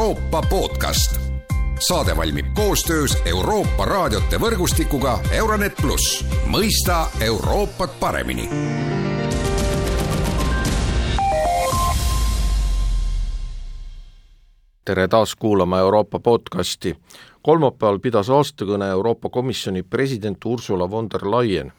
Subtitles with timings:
[0.00, 1.20] Euroopa podcast.
[1.88, 8.48] saade valmib koostöös Euroopa raadiote võrgustikuga Euronet pluss, mõista Euroopat paremini
[14.84, 16.96] tere taas kuulama Euroopa podcasti.
[17.42, 21.72] kolmapäeval pidas aastakõne Euroopa Komisjoni president Ursula von der Leyen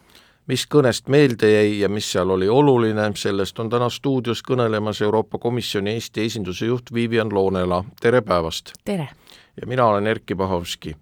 [0.52, 5.40] mis kõnest meelde jäi ja mis seal oli oluline, sellest on täna stuudios kõnelemas Euroopa
[5.40, 8.74] Komisjoni Eesti esinduse juht Vivian Loonela, tere päevast!
[8.86, 9.08] tere!
[9.56, 10.96] ja mina olen Erkki Pahovski.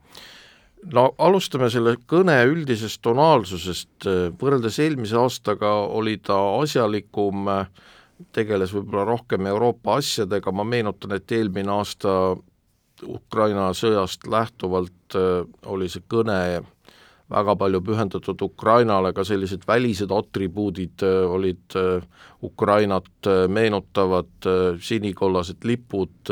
[0.93, 4.05] no alustame selle kõne üldisest tonaalsusest,
[4.41, 7.49] võrreldes eelmise aastaga oli ta asjalikum,
[8.35, 12.35] tegeles võib-olla rohkem Euroopa asjadega, ma meenutan, et eelmine aasta
[13.01, 15.17] Ukraina sõjast lähtuvalt
[15.65, 16.61] oli see kõne
[17.29, 22.01] väga palju pühendatud Ukrainale, ka sellised välised atribuudid äh, olid äh,
[22.43, 24.31] Ukrainat äh, meenutavad,
[24.81, 26.31] sinikollased lipud,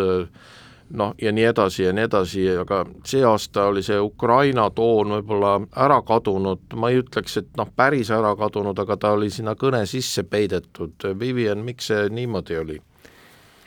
[0.90, 5.58] noh, ja nii edasi ja nii edasi, aga see aasta oli see Ukraina toon võib-olla
[5.76, 9.84] ära kadunud, ma ei ütleks, et noh, päris ära kadunud, aga ta oli sinna kõne
[9.86, 11.10] sisse peidetud.
[11.20, 12.80] Vivian, miks see niimoodi oli?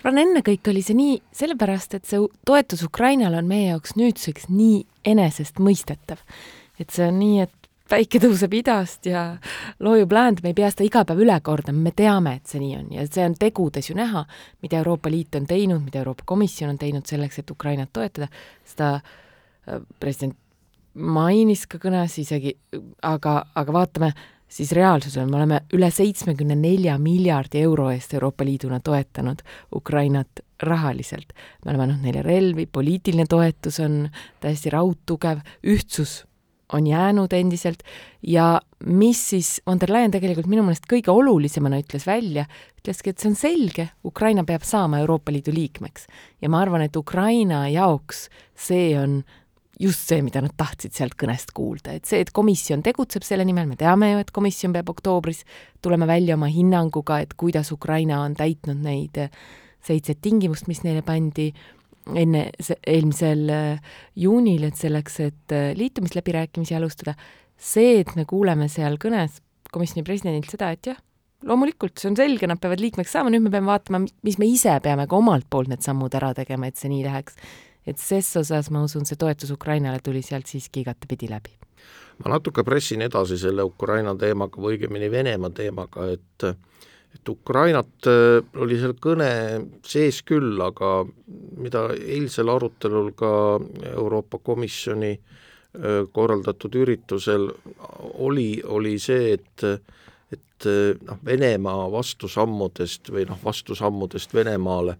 [0.00, 4.86] arvan, ennekõike oli see nii sellepärast, et see toetus Ukrainale on meie jaoks nüüdseks nii
[5.12, 6.24] enesestmõistetav
[6.80, 9.24] et see on nii, et päike tõuseb idast ja
[9.82, 12.76] loojub läänd, me ei pea seda iga päev üle kordama, me teame, et see nii
[12.78, 14.24] on ja see on tegudes ju näha,
[14.62, 18.30] mida Euroopa Liit on teinud, mida Euroopa Komisjon on teinud selleks, et Ukrainat toetada,
[18.68, 20.36] seda äh, president
[20.94, 22.54] mainis ka kõnes isegi,
[23.06, 24.12] aga, aga vaatame
[24.50, 29.42] siis reaalsusel, me oleme üle seitsmekümne nelja miljardi euro eest Euroopa Liiduna toetanud
[29.76, 31.32] Ukrainat rahaliselt.
[31.64, 34.08] me oleme andnud neile relvi, poliitiline toetus on
[34.42, 36.24] täiesti raudtugev, ühtsus
[36.72, 37.82] on jäänud endiselt.
[38.22, 42.46] Ja mis siis von der Leyen tegelikult minu meelest kõige olulisemana ütles välja,
[42.80, 46.06] ütleski, et see on selge, Ukraina peab saama Euroopa Liidu liikmeks.
[46.40, 49.22] ja ma arvan, et Ukraina jaoks see on
[49.80, 53.68] just see, mida nad tahtsid sealt kõnest kuulda, et see, et komisjon tegutseb selle nimel,
[53.70, 55.42] me teame ju, et komisjon peab oktoobris
[55.80, 59.16] tulema välja oma hinnanguga, et kuidas Ukraina on täitnud neid
[59.80, 61.48] seitset tingimust, mis neile pandi
[62.16, 62.46] enne
[62.86, 67.14] eelmisel äh, juunil, et selleks, et äh, liitumisläbirääkimisi alustada,
[67.60, 69.40] see, et me kuuleme seal kõnes
[69.70, 70.98] komisjoni presidendilt seda, et jah,
[71.46, 74.74] loomulikult, see on selge, nad peavad liikmeks saama, nüüd me peame vaatama, mis me ise
[74.84, 77.38] peame ka omalt poolt need sammud ära tegema, et see nii läheks.
[77.88, 81.54] et ses osas ma usun, see toetus Ukrainale tuli sealt siiski igatepidi läbi.
[82.24, 86.44] ma natuke pressin edasi selle Ukraina teemaga või õigemini Venemaa teemaga, et
[87.14, 89.30] et Ukrainat äh, oli seal kõne
[89.86, 91.04] sees küll, aga
[91.60, 93.32] mida eilsel arutelul ka
[93.92, 97.48] Euroopa Komisjoni äh, korraldatud üritusel
[98.18, 99.66] oli, oli see, et
[100.30, 100.66] et
[101.08, 104.92] noh, Venemaa vastusammudest või noh, vastusammudest Venemaale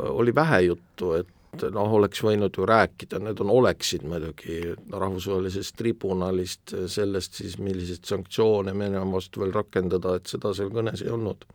[0.00, 1.28] oli vähe juttu, et
[1.74, 4.60] noh, oleks võinud ju rääkida, need on oleksid muidugi
[4.92, 11.12] rahvusvahelisest tribunalist, sellest siis, milliseid sanktsioone Venemaa vastu veel rakendada, et seda seal kõnes ei
[11.14, 11.46] olnud.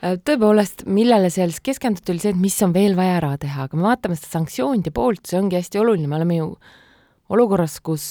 [0.00, 3.68] Äh, tõepoolest, millele seal siis keskenduti, oli see, et mis on veel vaja ära teha,
[3.68, 6.50] aga me vaatame seda sanktsioonide poolt, see ongi hästi oluline, me oleme ju
[7.30, 8.10] olukorras, kus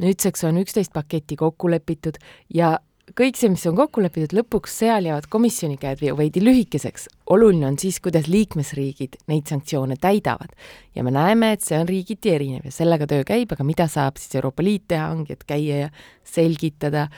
[0.00, 2.18] nüüdseks on üksteist paketti kokku lepitud
[2.54, 2.78] ja
[3.18, 7.08] kõik see, mis on kokku lepitud, lõpuks seal jäävad komisjoni käed veidi lühikeseks.
[7.30, 10.54] oluline on siis, kuidas liikmesriigid neid sanktsioone täidavad.
[10.94, 14.16] ja me näeme, et see on riigiti erinev ja sellega töö käib, aga mida saab
[14.16, 15.90] siis Euroopa Liit teha, ongi, et käia ja
[16.24, 17.08] selgitada,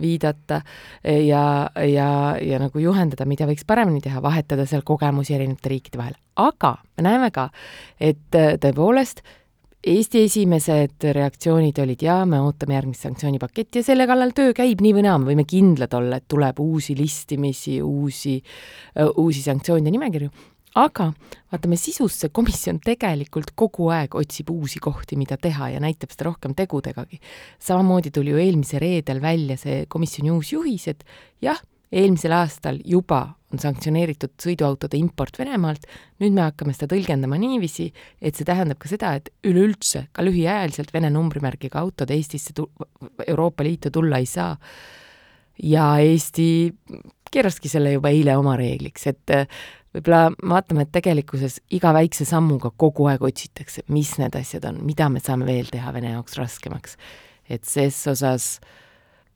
[0.00, 0.62] viidata
[1.04, 6.14] ja, ja, ja nagu juhendada, mida võiks paremini teha, vahetada seal kogemusi erinevate riikide vahel.
[6.36, 7.50] aga me näeme ka,
[8.00, 9.20] et tõepoolest
[9.80, 14.92] Eesti esimesed reaktsioonid olid jaa, me ootame järgmist sanktsioonipaketti ja selle kallal töö käib nii
[14.98, 18.34] või naa, me võime kindlad olla, et tuleb uusi listimisi, uusi,
[19.22, 20.28] uusi sanktsioonide nimekirju,
[20.84, 21.06] aga
[21.54, 26.52] vaatame sisusse, komisjon tegelikult kogu aeg otsib uusi kohti, mida teha ja näitab seda rohkem
[26.58, 27.16] tegudegagi.
[27.58, 31.08] samamoodi tuli ju eelmisel reedel välja see komisjoni uus juhis, et
[31.40, 31.56] jah,
[31.92, 35.86] eelmisel aastal juba on sanktsioneeritud sõiduautode import Venemaalt,
[36.22, 37.88] nüüd me hakkame seda tõlgendama niiviisi,
[38.22, 42.54] et see tähendab ka seda, et üleüldse ka lühiajaliselt Vene numbrimärgiga autod Eestisse
[43.26, 44.56] Euroopa Liitu tulla ei saa.
[45.62, 46.72] ja Eesti
[47.30, 49.46] keeraski selle juba eile oma reegliks, et äh,
[49.94, 55.08] võib-olla vaatame, et tegelikkuses iga väikse sammuga kogu aeg otsitakse, mis need asjad on, mida
[55.10, 56.96] me saame veel teha Vene jaoks raskemaks.
[57.50, 58.78] et ses osas äh,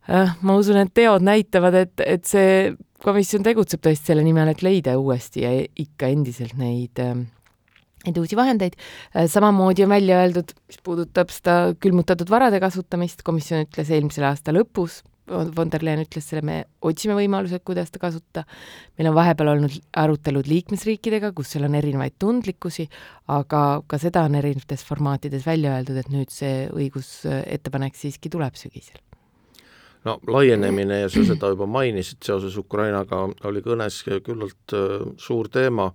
[0.08, 2.74] ma usun, et teod näitavad, et, et see
[3.04, 7.16] komisjon tegutseb tõesti selle nimel, et leida uuesti ja ikka endiselt neid äh,
[8.04, 8.76] neid uusi vahendeid,
[9.14, 14.54] äh, samamoodi on välja öeldud, mis puudutab seda külmutatud varade kasutamist, komisjon ütles eelmisel aasta
[14.54, 18.44] lõpus, von der Leyen ütles selle, me otsime võimalused, kuidas seda kasutada,
[18.98, 22.90] meil on vahepeal olnud arutelud liikmesriikidega, kus seal on erinevaid tundlikkusi,
[23.32, 29.00] aga ka seda on erinevates formaatides välja öeldud, et nüüd see õigusettepanek siiski tuleb sügisel
[30.04, 35.90] no laienemine ja sa seda juba mainisid seoses Ukrainaga, oli kõnes küllalt äh, suur teema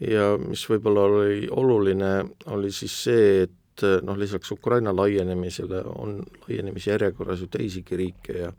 [0.00, 2.12] ja mis võib-olla oli oluline,
[2.54, 8.52] oli siis see, et et noh, lisaks Ukraina laienemisele on laienemisjärjekorras ju teisigi riike ja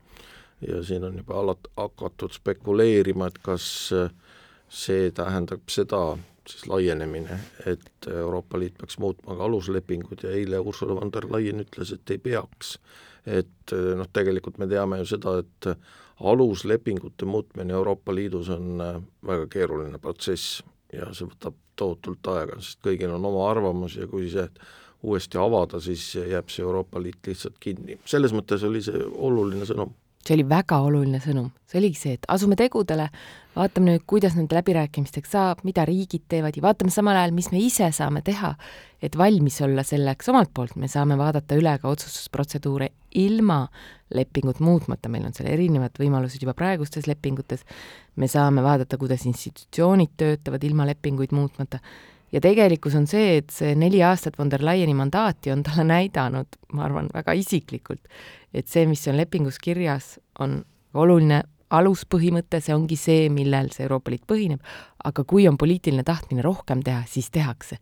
[0.67, 3.93] ja siin on juba alat-, hakatud spekuleerima, et kas
[4.69, 6.17] see tähendab seda,
[6.47, 11.63] siis laienemine, et Euroopa Liit peaks muutma ka aluslepingud ja eile Ursula von der Leyen
[11.63, 12.75] ütles, et ei peaks.
[13.25, 15.71] Et noh, tegelikult me teame ju seda, et
[16.19, 18.81] aluslepingute muutmine Euroopa Liidus on
[19.25, 20.59] väga keeruline protsess
[20.93, 24.47] ja see võtab tohutult aega, sest kõigil on oma arvamus ja kui see
[25.03, 27.99] uuesti avada, siis jääb see Euroopa Liit lihtsalt kinni.
[28.05, 29.93] selles mõttes oli see oluline sõnum.
[30.25, 33.07] see oli väga oluline sõnum, see oligi see, et asume tegudele,
[33.55, 37.63] vaatame nüüd, kuidas nende läbirääkimisteks saab, mida riigid teevad ja vaatame samal ajal, mis me
[37.63, 38.55] ise saame teha,
[39.01, 43.63] et valmis olla selleks omalt poolt, me saame vaadata üle ka otsustusprotseduure ilma
[44.15, 47.65] lepingut muutmata, meil on seal erinevad võimalused juba praegustes lepingutes,
[48.17, 51.79] me saame vaadata, kuidas institutsioonid töötavad ilma lepinguid muutmata.
[52.31, 56.59] Ja tegelikkus on see, et see neli aastat von der Leyeni mandaati on talle näidanud,
[56.77, 58.03] ma arvan, väga isiklikult,
[58.53, 60.59] et see, mis on lepingus kirjas, on
[60.93, 61.41] oluline
[61.73, 64.61] aluspõhimõte, see ongi see, millel see Euroopa Liit põhineb,
[65.05, 67.77] aga kui on poliitiline tahtmine rohkem teha, siis tehakse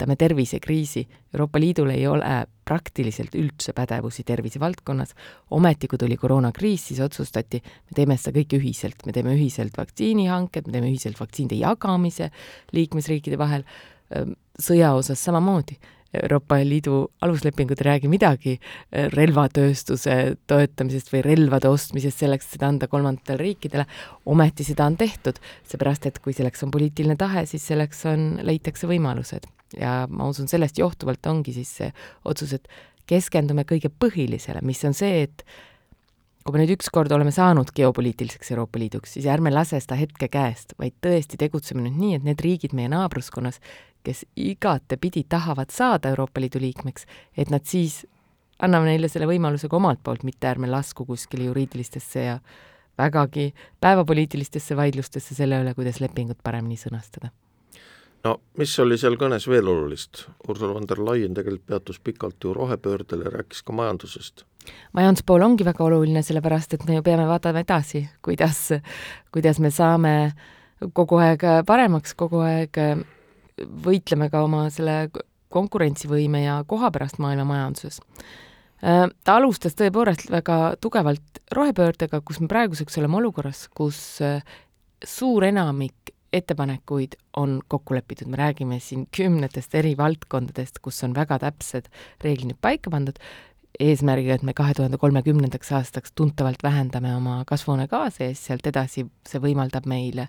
[0.00, 1.02] võtame tervisekriisi,
[1.34, 5.12] Euroopa Liidul ei ole praktiliselt üldse pädevusi tervisevaldkonnas,
[5.52, 10.66] ometi kui tuli koroonakriis, siis otsustati, me teeme seda kõike ühiselt, me teeme ühiselt vaktsiinihanked,
[10.66, 12.30] me teeme ühiselt vaktsiinide jagamise
[12.72, 13.66] liikmesriikide vahel,
[14.60, 15.76] sõja osas samamoodi.
[16.10, 18.56] Euroopa Liidu aluslepingud ei räägi midagi
[19.14, 20.16] relvatööstuse
[20.50, 23.86] toetamisest või relvade ostmisest selleks, et seda anda kolmandatele riikidele,
[24.26, 25.38] ometi seda on tehtud,
[25.70, 29.46] seepärast et kui selleks on poliitiline tahe, siis selleks on, leitakse võimalused
[29.78, 31.90] ja ma usun, sellest johtuvalt ongi siis see
[32.24, 32.68] otsus, et
[33.10, 35.44] keskendume kõige põhilisele, mis on see, et
[36.44, 40.74] kui me nüüd ükskord oleme saanud geopoliitiliseks Euroopa Liiduks, siis ärme lase seda hetke käest,
[40.80, 43.60] vaid tõesti tegutseme nüüd nii, et need riigid meie naabruskonnas,
[44.06, 47.04] kes igatepidi tahavad saada Euroopa Liidu liikmeks,
[47.36, 48.02] et nad siis,
[48.62, 52.40] anname neile selle võimaluse ka omalt poolt, mitte ärme lasku kuskile juriidilistesse ja
[53.00, 53.50] vägagi
[53.80, 57.32] päevapoliitilistesse vaidlustesse selle üle, kuidas lepingut paremini sõnastada
[58.24, 60.24] no mis oli seal kõnes veel olulist?
[60.48, 64.44] Ursula von der Leyen tegelikult peatus pikalt ju rohepöördel ja rääkis ka majandusest.
[64.92, 68.68] majanduspool ongi väga oluline, sellepärast et me ju peame vaatama edasi, kuidas,
[69.32, 70.14] kuidas me saame
[70.92, 72.76] kogu aeg paremaks, kogu aeg
[73.84, 75.10] võitleme ka oma selle
[75.50, 78.00] konkurentsivõime ja koha pärast maailma majanduses.
[78.80, 84.20] ta alustas tõepoolest väga tugevalt rohepöördega, kus me praeguseks oleme olukorras, kus
[85.04, 91.38] suur enamik ettepanekuid on kokku lepitud, me räägime siin kümnetest eri valdkondadest, kus on väga
[91.42, 91.90] täpsed
[92.24, 93.18] reeglid paika pandud,
[93.80, 99.06] eesmärgiga, et me kahe tuhande kolmekümnendaks aastaks tuntavalt vähendame oma kasvuhoonegaase ja siis sealt edasi
[99.28, 100.24] see võimaldab meil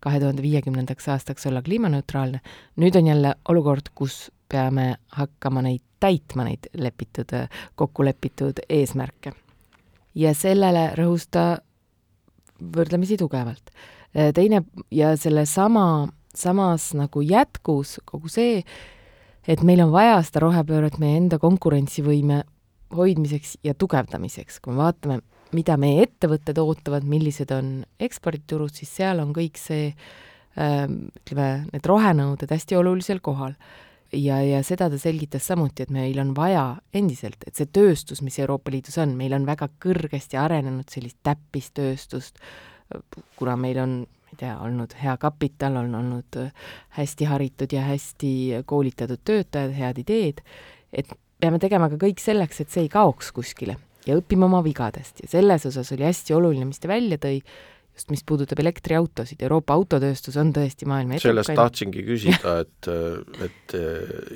[0.00, 2.40] kahe tuhande viiekümnendaks aastaks olla kliimaneutraalne.
[2.76, 7.32] nüüd on jälle olukord, kus peame hakkama neid täitma, neid lepitud,
[7.74, 9.32] kokku lepitud eesmärke.
[10.14, 11.58] ja sellele rõhus ta
[12.60, 13.70] võrdlemisi tugevalt
[14.16, 14.62] teine
[14.94, 18.62] ja sellesama, samas nagu jätkus kogu see,
[19.46, 22.42] et meil on vaja seda rohepööret meie enda konkurentsivõime
[22.96, 25.20] hoidmiseks ja tugevdamiseks, kui me vaatame,
[25.56, 31.88] mida meie ettevõtted ootavad, millised on eksporditurud, siis seal on kõik see ähm, ütleme, need
[31.88, 33.56] rohenõuded hästi olulisel kohal.
[34.12, 38.38] ja, ja seda ta selgitas samuti, et meil on vaja endiselt, et see tööstus, mis
[38.38, 42.38] Euroopa Liidus on, meil on väga kõrgesti arenenud sellist täppistööstust,
[43.36, 43.96] kuna meil on
[44.32, 46.66] ei tea, olnud hea kapital, on olnud äh,
[46.98, 48.32] hästi haritud ja hästi
[48.66, 50.42] koolitatud töötajad, head ideed,
[50.92, 53.76] et peame tegema ka kõik selleks, et see ei kaoks kuskile
[54.06, 57.40] ja õppima oma vigadest ja selles osas oli hästi oluline, mis ta välja tõi,
[57.96, 61.30] just mis puudutab elektriautosid, Euroopa autotööstus on tõesti maailma edukaim.
[61.30, 62.90] sellest tahtsingi küsida, et,
[63.46, 63.78] et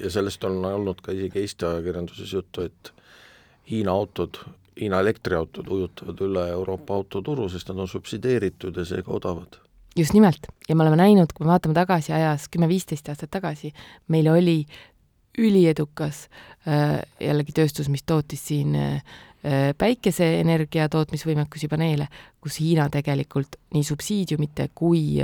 [0.05, 2.95] ja sellest on olnud ka isegi Eesti ajakirjanduses juttu, et
[3.71, 4.41] Hiina autod
[4.81, 9.59] Hiina elektriautod ujutavad üle Euroopa autoturu, sest nad on subsideeritud ja seega odavad.
[9.97, 13.73] just nimelt, ja me oleme näinud, kui me vaatame tagasi ajas, kümme-viisteist aastat tagasi,
[14.09, 14.65] meil oli
[15.39, 16.29] üliedukas
[16.69, 19.19] äh, jällegi tööstus, mis tootis siin äh,
[19.79, 22.09] päikeseenergia tootmisvõimekusi, paneele,
[22.41, 25.21] kus Hiina tegelikult nii subsiidiumite kui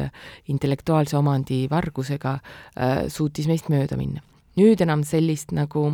[0.49, 4.23] intellektuaalse omandi vargusega äh, suutis meist mööda minna.
[4.57, 5.91] nüüd enam sellist nagu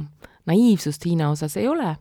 [0.46, 1.96] naiivsust Hiina osas ei ole,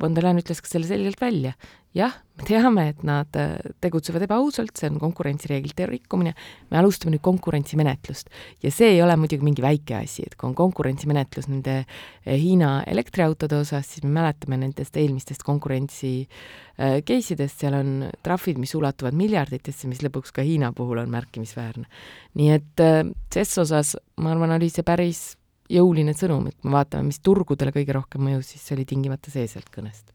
[0.00, 1.54] von der Leyen ütles ka selle selgelt välja
[1.96, 6.34] jah, me teame, et nad äh, tegutsevad ebaausalt, see on konkurentsireeglite rikkumine,
[6.70, 8.28] me alustame nüüd konkurentsimenetlust.
[8.62, 12.82] ja see ei ole muidugi mingi väike asi, et kui on konkurentsimenetlus nende äh, Hiina
[12.90, 18.76] elektriautode osas, siis me mäletame nendest eelmistest konkurentsi äh, case idest, seal on trahvid, mis
[18.76, 21.88] ulatuvad miljarditesse, mis lõpuks ka Hiina puhul on märkimisväärne.
[22.36, 22.86] nii et
[23.32, 25.24] ses osas, ma arvan, oli see päris
[25.72, 29.32] jõuline sõnum, et kui me vaatame, mis turgudele kõige rohkem mõjus, siis see oli tingimata
[29.32, 30.12] see sealt kõnest.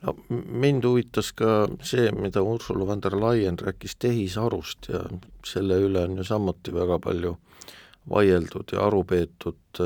[0.00, 5.02] No mind huvitas ka see, mida Ursula von der Leyen rääkis tehisarust ja
[5.44, 7.34] selle üle on ju samuti väga palju
[8.10, 9.80] vaieldud ja aru peetud,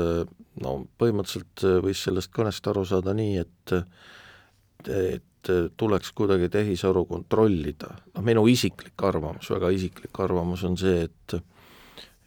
[0.63, 3.75] no põhimõtteliselt võis sellest kõnest aru saada nii, et
[4.85, 11.35] et tuleks kuidagi tehisaru kontrollida, noh minu isiklik arvamus, väga isiklik arvamus on see, et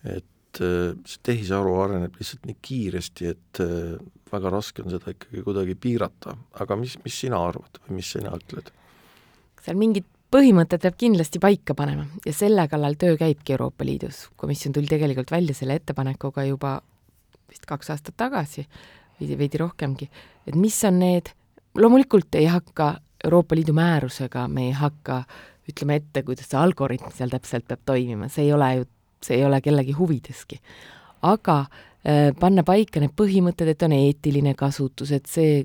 [0.07, 0.29] et
[0.59, 3.97] see tehisaru areneb lihtsalt nii kiiresti, et äh,
[4.33, 8.35] väga raske on seda ikkagi kuidagi piirata, aga mis, mis sina arvad või mis sina
[8.37, 8.73] ütled?
[9.65, 14.29] seal mingid põhimõtted peab kindlasti paika panema ja selle kallal töö käibki Euroopa Liidus.
[14.37, 16.79] komisjon tuli tegelikult välja selle ettepanekuga juba
[17.49, 18.67] vist kaks aastat tagasi,
[19.21, 20.09] veidi, veidi rohkemgi,
[20.47, 21.33] et mis on need,
[21.75, 25.23] loomulikult ei hakka Euroopa Liidu määrusega, me ei hakka
[25.69, 28.87] ütleme ette, kuidas see algoritm seal täpselt peab toimima, see ei ole ju
[29.25, 30.61] see ei ole kellegi huvideski.
[31.23, 35.65] aga äh, panna paika need põhimõtted, et on eetiline kasutus, et see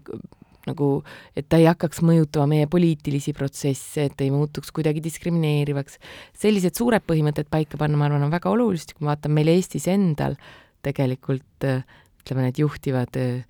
[0.68, 0.88] nagu,
[1.36, 6.00] et ta ei hakkaks mõjutama meie poliitilisi protsesse, et ei muutuks kuidagi diskrimineerivaks.
[6.40, 9.88] sellised suured põhimõtted paika panna, ma arvan, on väga olulised, kui ma vaatan meil Eestis
[9.92, 10.38] endal
[10.84, 11.84] tegelikult äh,
[12.24, 13.44] ütleme, need juhtivad äh,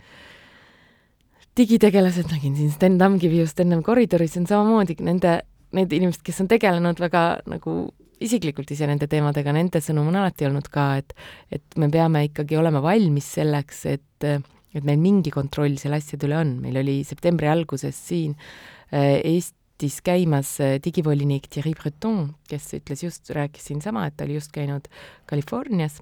[1.57, 5.41] digitegelased, nägin siin Sten Tamkivi just ennem koridoris, on samamoodi nende,
[5.77, 7.93] need inimesed, kes on tegelenud väga nagu
[8.23, 11.13] isiklikult ise nende teemadega, nende sõnum on alati olnud ka, et
[11.53, 14.27] et me peame ikkagi olema valmis selleks, et
[14.73, 19.99] et meil mingi kontroll selle asjade üle on, meil oli septembri alguses siin äh, Eestis
[20.05, 24.89] käimas äh, digivolinik Thierry Breton, kes ütles just, rääkis siinsama, et ta oli just käinud
[25.29, 25.99] Californias,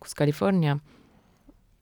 [0.00, 0.78] kus California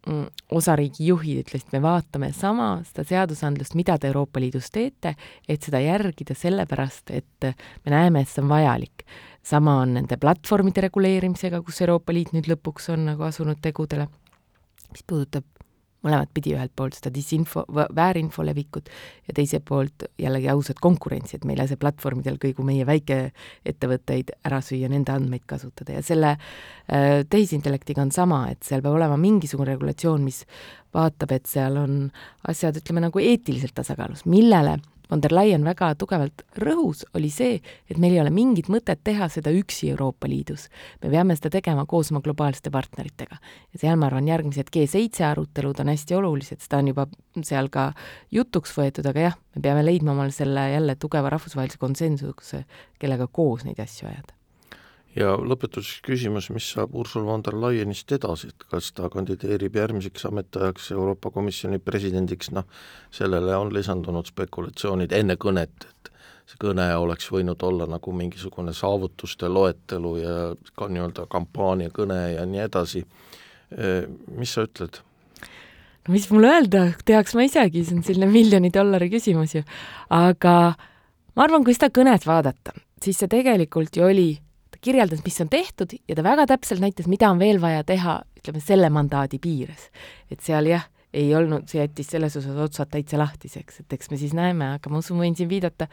[0.07, 0.27] mm,
[0.59, 5.15] osariigi juhid ütlesid, me vaatame sama seda seadusandlust, mida te Euroopa Liidus teete,
[5.47, 9.07] et seda järgida sellepärast, et me näeme, et see on vajalik
[9.43, 14.07] sama on nende platvormide reguleerimisega, kus Euroopa Liit nüüd lõpuks on nagu asunud tegudele,
[14.93, 15.47] mis puudutab
[16.03, 18.91] mõlemat pidi, ühelt poolt seda disinfo, väärinfo levikut
[19.29, 24.59] ja teiselt poolt jällegi ausat konkurentsi, et me ei lase platvormidel kõigu meie väikeettevõtteid ära
[24.65, 25.95] süüa, nende andmeid kasutada.
[25.99, 30.43] Ja selle äh, tehisintellektiga on sama, et seal peab olema mingisugune regulatsioon, mis
[30.95, 32.01] vaatab, et seal on
[32.51, 34.81] asjad, ütleme nagu eetiliselt tasakaalus, millele
[35.13, 37.59] von der Leyen väga tugevalt rõhus, oli see,
[37.91, 40.69] et meil ei ole mingit mõtet teha seda üksi Euroopa Liidus.
[41.03, 43.37] me peame seda tegema koos oma globaalsete partneritega.
[43.73, 47.07] ja seal ma arvan, järgmised G7 arutelud on hästi olulised, seda on juba
[47.43, 47.93] seal ka
[48.33, 52.65] jutuks võetud, aga jah, me peame leidma omale selle jälle tugeva rahvusvahelise konsensuse,
[52.99, 54.42] kellega koos neid asju ajada
[55.17, 60.27] ja lõpetuseks küsimus, mis saab Ursula von der Leyenist edasi, et kas ta kandideerib järgmiseks
[60.31, 62.69] ametiajaks Euroopa Komisjoni presidendiks, noh,
[63.13, 66.13] sellele on lisandunud spekulatsioonid enne kõnet, et
[66.49, 70.37] see kõne oleks võinud olla nagu mingisugune saavutuste loetelu ja
[70.77, 73.05] ka nii-öelda kampaaniakõne ja nii edasi,
[74.37, 75.03] mis sa ütled?
[76.03, 79.63] no mis mul öelda, teaks ma isegi, see on selline miljoni dollari küsimus ju,
[80.11, 80.55] aga
[81.37, 84.33] ma arvan, kui seda kõnet vaadata, siis see tegelikult ju oli
[84.83, 88.63] kirjeldas, mis on tehtud ja ta väga täpselt näitas, mida on veel vaja teha, ütleme
[88.63, 89.91] selle mandaadi piires.
[90.31, 94.19] et seal jah, ei olnud, see jättis selles osas otsad täitsa lahtiseks, et eks me
[94.21, 95.89] siis näeme, aga ma usun, võin siin viidata,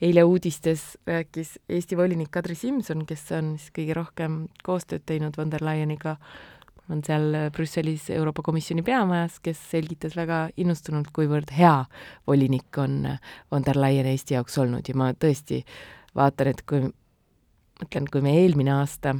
[0.00, 5.50] eile uudistes rääkis Eesti volinik Kadri Simson, kes on siis kõige rohkem koostööd teinud von
[5.50, 6.16] der Leyeniga,
[6.90, 11.76] on seal Brüsselis Euroopa Komisjoni peamajas, kes selgitas väga innustunult, kuivõrd hea
[12.26, 13.04] volinik on
[13.50, 14.88] von der Leyen Eesti jaoks olnud.
[14.88, 15.62] Ja ma tõesti
[16.18, 16.88] vaatan, et kui
[17.80, 19.16] mõtlen, kui me eelmine aasta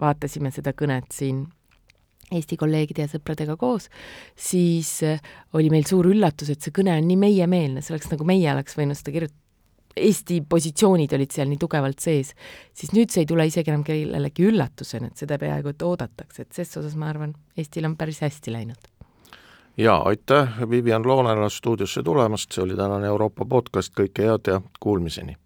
[0.00, 1.46] vaatasime seda kõnet siin
[2.26, 3.84] Eesti kolleegide ja sõpradega koos,
[4.34, 5.20] siis äh,
[5.54, 8.74] oli meil suur üllatus, et see kõne on nii meiemeelne, see oleks nagu meie oleks
[8.78, 9.42] võinud seda kirjutada,
[9.96, 12.34] Eesti positsioonid olid seal nii tugevalt sees,
[12.76, 16.58] siis nüüd see ei tule isegi enam kellelegi üllatusena, et seda peaaegu et oodatakse, et
[16.58, 18.90] ses osas ma arvan, Eestil on päris hästi läinud.
[19.80, 25.38] jaa, aitäh Vivian Loonele stuudiosse tulemast, see oli tänane Euroopa podcast, kõike head ja kuulmiseni!